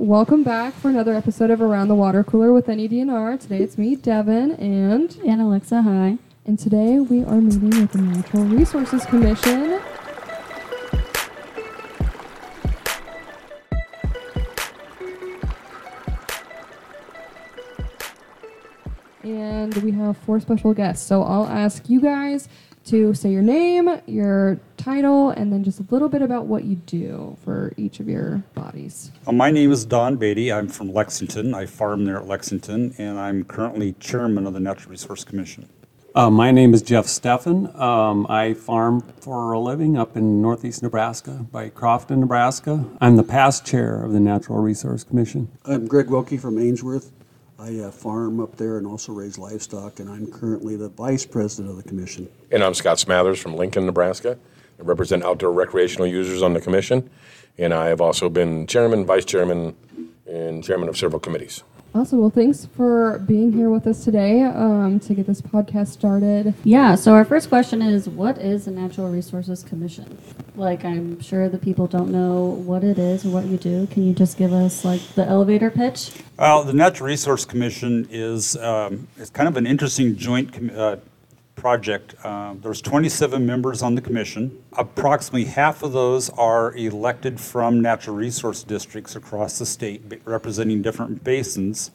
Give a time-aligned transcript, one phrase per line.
[0.00, 3.40] Welcome back for another episode of Around the Water Cooler with NEDNR.
[3.40, 6.18] Today it's me, Dehvynne, and And Alexa, hi.
[6.46, 9.80] and today we are meeting with the Natural Resources Commission.
[19.22, 21.06] And we have four special guests.
[21.06, 22.48] So I'll ask you guys
[22.86, 26.76] to say your name, your title, and then just a little bit about what you
[26.76, 29.10] do for each of your bodies.
[29.26, 30.50] Uh, My name is Don Batie.
[30.52, 31.52] I'm from Lexington.
[31.54, 35.68] I farm there at Lexington, and I'm currently chairman of the Natural Resource Commission.
[36.14, 37.78] Uh, my name is Jeff Steffan.
[37.78, 42.86] Um, I farm for a living up in northeast Nebraska by Crofton, Nebraska.
[43.00, 45.48] I'm the past chair of the Natural Resource Commission.
[45.66, 47.12] I'm Greg Wilke from Ainsworth.
[47.60, 51.70] I uh, farm up there and also raise livestock, and I'm currently the vice president
[51.70, 52.28] of the commission.
[52.52, 54.38] And I'm Scott Smathers from Lincoln, Nebraska.
[54.78, 57.10] I represent outdoor recreational users on the commission.
[57.58, 59.74] And I have also been chairman, vice chairman,
[60.24, 61.64] and chairman of several committees.
[61.98, 62.20] Awesome.
[62.20, 66.54] Well, thanks for being here with us today um, to get this podcast started.
[66.62, 70.16] Yeah, so our first question is what is the Natural Resources Commission?
[70.54, 73.88] Like, I'm sure the people don't know what it is or what you do.
[73.88, 76.12] Can you just give us, like, the elevator pitch?
[76.38, 80.96] Well, the Natural Resource Commission is um, it's kind of an interesting joint com- uh,
[81.58, 82.14] project.
[82.24, 84.62] Uh, there's 27 members on the commission.
[84.74, 91.24] Approximately half of those are elected from natural resource districts across the state, representing different
[91.24, 91.90] basins,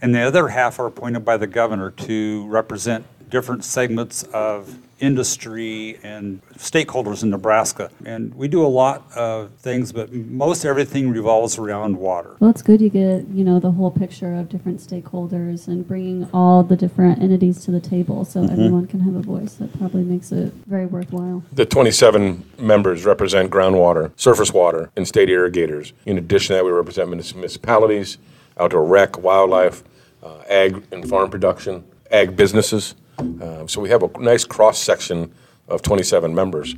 [0.00, 5.98] and the other half are appointed by the governor to represent different segments of industry
[6.02, 7.90] and stakeholders in Nebraska.
[8.04, 12.36] And we do a lot of things, but most everything revolves around water.
[12.38, 16.28] Well, it's good you get, you know, the whole picture of different stakeholders and bringing
[16.34, 19.54] all the different entities to the table so everyone can have a voice.
[19.54, 21.42] That probably makes it very worthwhile.
[21.52, 25.94] The 27 members represent groundwater, surface water, and state irrigators.
[26.04, 28.18] In addition to that, we represent municipalities,
[28.58, 29.82] outdoor rec, wildlife,
[30.22, 32.94] uh, ag and farm production, ag businesses.
[33.20, 35.32] Uh, so we have a nice cross section
[35.68, 36.74] of 27 members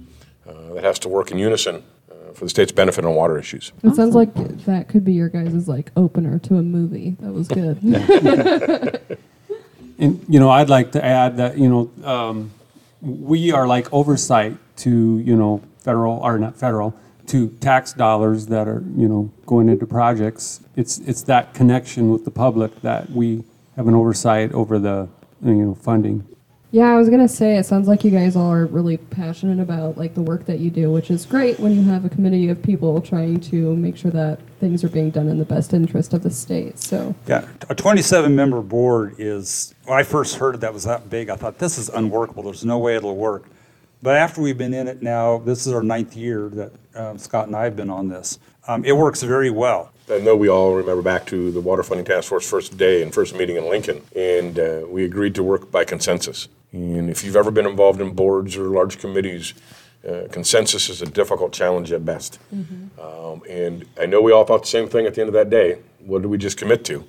[0.47, 3.73] uh, that has to work in unison uh, for the state's benefit on water issues.
[3.83, 4.35] It sounds like
[4.65, 7.17] that could be your guys' like opener to a movie.
[7.21, 9.19] That was good.
[10.03, 12.51] And, you know, I'd like to add that, you know, um,
[13.01, 16.93] we are like oversight to, you know, federal, or not federal,
[17.27, 20.61] to tax dollars that are, you know, going into projects.
[20.75, 23.45] It's, it's that connection with the public that we
[23.77, 25.09] have an oversight over the,
[25.41, 26.27] you know, funding.
[26.73, 29.99] Yeah, I was gonna say it sounds like you guys all are really passionate about
[29.99, 32.63] like the work that you do, which is great when you have a committee of
[32.63, 36.23] people trying to make sure that things are being done in the best interest of
[36.23, 36.79] the state.
[36.79, 41.37] So Yeah, a 27-member board is, when I first heard that was that big, I
[41.37, 43.45] thought, this is unworkable, there's no way it'll work.
[44.03, 47.49] But after we've been in it now, this is our ninth year that um, Scott
[47.49, 49.93] and I have been on this, um, it works very well.
[50.11, 53.13] I know we all remember back to the Water Funding Task Force first day and
[53.13, 56.49] first meeting in Lincoln, and uh, we agreed to work by consensus.
[56.73, 59.55] And if you've ever been involved in boards or large committees,
[60.09, 62.39] uh, consensus is a difficult challenge at best.
[63.01, 65.51] Um, and I know we all thought the same thing at the end of that
[65.51, 65.79] day.
[66.01, 67.05] What did we just commit to?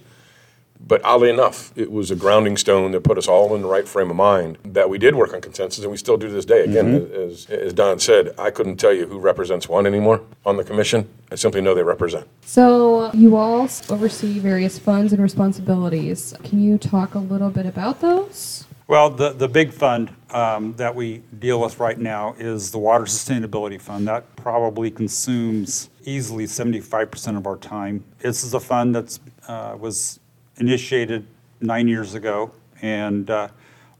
[0.85, 3.88] But oddly enough, it was a grounding stone that put us all in the right
[3.88, 6.44] frame of mind that we did work on consensus, and we still do to this
[6.44, 6.66] day.
[6.66, 10.63] Again, as, as Don said, I couldn't tell you who represents one anymore on the
[10.66, 11.07] commission.
[11.31, 12.28] I simply know they represent.
[12.41, 16.34] So you all oversee various funds and responsibilities.
[16.44, 18.66] Can you talk a little bit about those?
[18.85, 23.05] Well, the, the big fund um, that we deal with right now is the Water
[23.05, 24.07] Sustainability Fund.
[24.09, 28.03] That probably consumes easily 75% of our time.
[28.19, 30.19] This is a fund that's, uh, was
[30.57, 31.25] initiated
[31.61, 32.51] nine years ago,
[32.81, 33.47] and uh,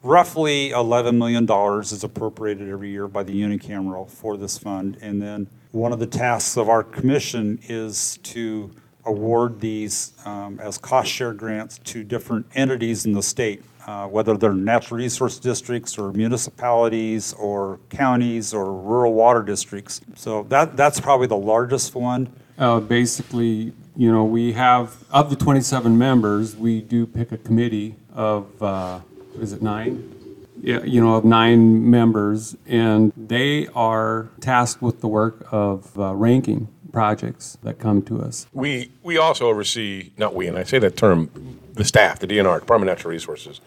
[0.02, 4.98] roughly $11 million is appropriated every year by the unicameral for this fund.
[5.02, 8.70] And then one of the tasks of our commission is to
[9.06, 14.38] award these um, as cost share grants to different entities in the state, uh, whether
[14.38, 20.02] they're natural resource districts or municipalities or counties or rural water districts.
[20.16, 22.32] So that, that's probably the largest one.
[22.58, 27.96] Uh, basically, you know, we have, of the 27 members, we do pick a committee
[28.14, 29.00] of, uh,
[29.40, 30.10] is it, nine?
[30.62, 36.14] Yeah, you know, of nine members, and they are tasked with the work of uh,
[36.14, 36.70] ranking
[37.08, 38.48] projects that come to us.
[38.54, 42.60] We, we also oversee, not we, and I say that term, the staff, the DNR,
[42.62, 43.60] Department of Natural Resources.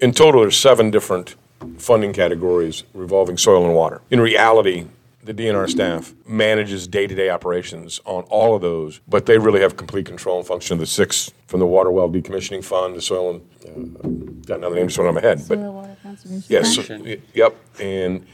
[0.00, 1.36] In total, there's seven different
[1.78, 4.02] funding categories revolving soil and water.
[4.10, 4.86] In reality,
[5.22, 10.06] the DNR staff manages day-to-day operations on all of those, but they really have complete
[10.06, 13.96] control and function of the six, from the water well decommissioning fund, the soil and,
[13.96, 14.08] uh,
[14.46, 15.58] got another name just went on my head, but.
[15.58, 16.44] Soil water conservation.
[16.48, 17.04] Yes, Fund.
[17.06, 18.26] so- yep, and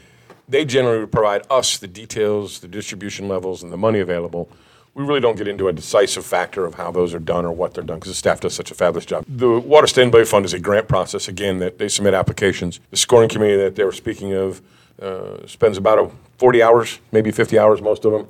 [0.47, 4.49] they generally provide us the details, the distribution levels, and the money available.
[4.93, 7.73] we really don't get into a decisive factor of how those are done or what
[7.73, 9.23] they're done because the staff does such a fabulous job.
[9.27, 12.79] The Water Sustainability Fund is a grant process, again, that they submit applications.
[12.89, 14.61] The scoring committee that they were speaking of
[14.99, 16.09] uh, spends about a
[16.39, 18.27] 40 hours, maybe 50 hours, most of them,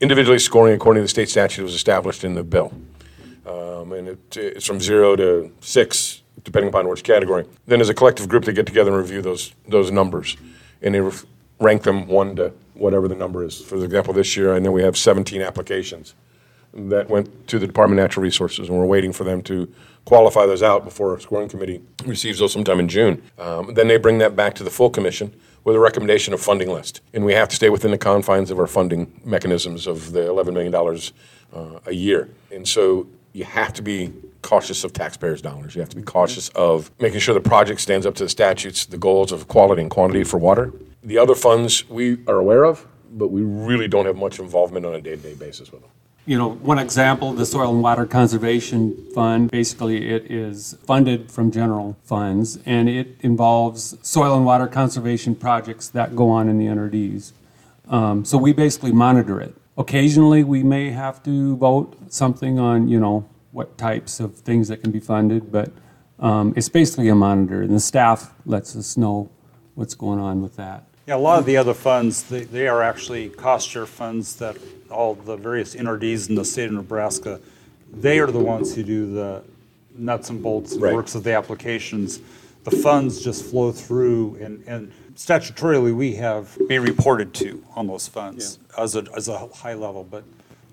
[0.00, 2.72] individually scoring according to the state statute that was established in the bill.
[3.46, 7.46] Um, and it, it's from zero to six, depending upon which category.
[7.66, 10.36] Then as a collective group, they get together and review those, those numbers.
[10.84, 11.10] And they
[11.58, 13.60] rank them one to whatever the number is.
[13.60, 16.14] For example, this year, I know we have 17 applications
[16.72, 19.72] that went to the Department of Natural Resources, and we're waiting for them to
[20.04, 23.22] qualify those out before a scoring committee receives those sometime in June.
[23.38, 25.32] Um, Then they bring that back to the full commission
[25.62, 27.00] with a recommendation of funding list.
[27.14, 30.52] And we have to stay within the confines of our funding mechanisms of the $11
[30.52, 32.28] million uh, a year.
[32.52, 34.12] And so you have to be
[34.44, 35.74] cautious of taxpayers' dollars.
[35.74, 38.86] You have to be cautious of making sure the project stands up to the statutes,
[38.86, 40.72] the goals of quality and quantity for water.
[41.02, 44.94] The other funds we are aware of, but we really don't have much involvement on
[44.94, 45.90] a day-to-day basis with them.
[46.26, 51.50] You know, one example, the Soil and Water Conservation Fund, basically it is funded from
[51.50, 56.64] general funds and it involves soil and water conservation projects that go on in the
[56.64, 57.32] NRDs.
[57.88, 59.54] Um, so we basically monitor it.
[59.76, 64.82] Occasionally, we may have to vote something on, you know, what types of things that
[64.82, 65.70] can be funded, but
[66.18, 69.30] um, it's basically a monitor and the staff lets us know
[69.76, 70.84] what's going on with that.
[71.06, 74.56] Yeah, a lot of the other funds, they, they are actually cost share funds that
[74.90, 77.40] all the various NRDs in the state of Nebraska,
[77.92, 79.44] they are the ones who do the
[79.96, 80.94] nuts and bolts and Right.
[80.94, 82.20] works of the applications.
[82.64, 88.08] The funds just flow through and, and statutorily, we have been reported to on those
[88.08, 90.24] funds as a, as a high level, but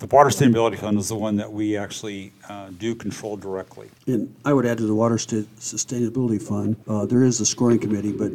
[0.01, 3.89] the Water Sustainability Fund is the one that we actually uh, do control directly.
[4.07, 7.77] And I would add to the Water Sta- Sustainability Fund, uh, there is a scoring
[7.77, 8.31] committee, but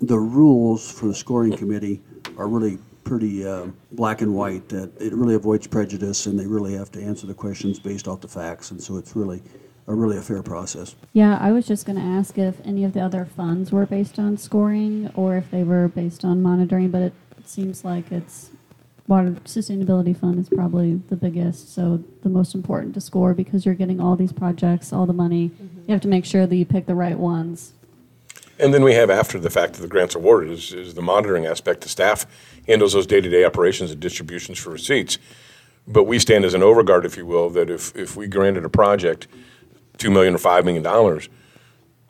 [0.00, 2.00] the rules for the scoring committee
[2.38, 6.74] are really pretty uh, black and white, that it really avoids prejudice, and they really
[6.74, 9.42] have to answer the questions based off the facts, and so it's really,
[9.86, 10.96] a really a fair process.
[11.12, 14.18] Yeah, I was just going to ask if any of the other funds were based
[14.18, 17.12] on scoring or if they were based on monitoring, but it
[17.44, 18.50] seems like it's
[19.06, 23.74] Water Sustainability Fund is probably the biggest, so the most important to score because you're
[23.74, 25.52] getting all these projects, all the money.
[25.86, 27.72] You have to make sure that you pick the right ones.
[28.58, 31.46] And then we have, after the fact that the grant's awarded, is, is the monitoring
[31.46, 31.82] aspect.
[31.82, 32.26] The staff
[32.66, 35.18] handles those day-to-day operations and distributions for receipts.
[35.86, 38.68] But we stand as an overguard, if you will, that if, if we granted a
[38.68, 39.28] project
[39.98, 41.28] two million or five million dollars,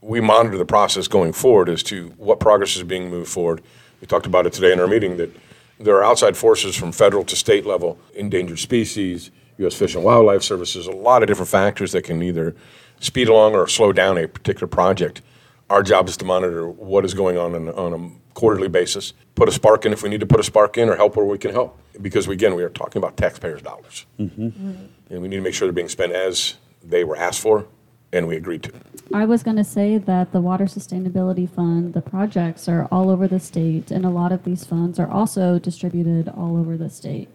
[0.00, 3.60] we monitor the process going forward as to what progress is being moved forward.
[4.00, 5.30] We talked about it today in our meeting that
[5.78, 9.74] there are outside forces from federal to state level, endangered species, U.S.
[9.74, 12.54] Fish and Wildlife Services, a lot of different factors that can either
[13.00, 15.22] speed along or slow down a particular project.
[15.68, 19.48] Our job is to monitor what is going on on, on a quarterly basis, put
[19.48, 21.38] a spark in if we need to put a spark in, or help where we
[21.38, 21.78] can help.
[22.00, 24.06] Because again, we are talking about taxpayers' dollars.
[24.18, 24.86] Mm-hmm.
[25.10, 27.66] And we need to make sure they're being spent as they were asked for
[28.12, 28.72] and we agreed to.
[29.12, 33.28] I was going to say that the Water Sustainability Fund, the projects are all over
[33.28, 37.28] the state, and a lot of these funds are also distributed all over the state.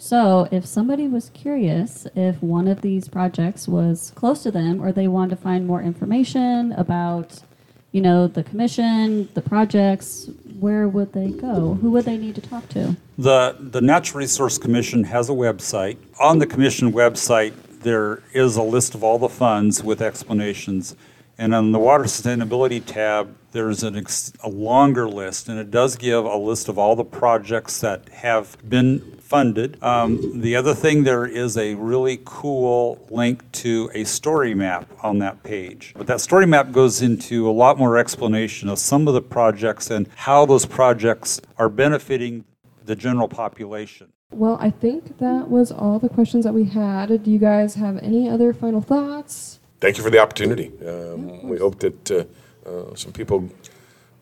[0.00, 4.92] So, if somebody was curious if one of these projects was close to them or
[4.92, 7.42] they wanted to find more information about,
[7.90, 10.30] you know, the commission, the projects,
[10.60, 11.74] where would they go?
[11.80, 12.96] Who would they need to talk to?
[13.16, 15.96] The, the Natural Resource Commission has a website.
[16.20, 20.96] On the commission website, there is a list of all the funds with explanations.
[21.40, 25.96] And on the Water Sustainability tab, there's an ex, a longer list, and it does
[25.96, 29.80] give a list of all the projects that have been funded.
[29.82, 35.18] Um, the other thing, there is a really cool link to a story map on
[35.18, 35.94] that page.
[35.96, 39.90] But that story map goes into a lot more explanation of some of the projects
[39.90, 42.44] and how those projects are benefiting
[42.88, 44.12] the general population.
[44.32, 47.22] Well, I think that was all the questions that we had.
[47.22, 49.60] Do you guys have any other final thoughts?
[49.80, 50.72] Thank you for the opportunity.
[50.86, 52.24] Um, we hope that uh,
[52.68, 53.48] uh, some people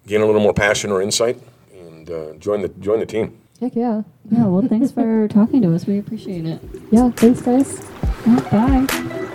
[0.06, 1.38] gain a little more passion or insight
[1.72, 3.38] and uh, join the join the team.
[3.60, 4.02] Heck yeah.
[4.30, 5.86] Yeah, well, thanks for talking to us.
[5.86, 6.60] We appreciate it.
[6.90, 7.80] Yeah, thanks, guys.
[8.26, 9.25] Well, bye.